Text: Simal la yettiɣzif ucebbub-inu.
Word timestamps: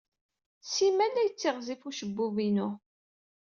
Simal 0.71 1.11
la 1.13 1.21
yettiɣzif 1.25 1.81
ucebbub-inu. 1.87 2.69